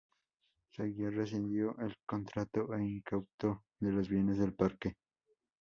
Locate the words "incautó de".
2.83-3.91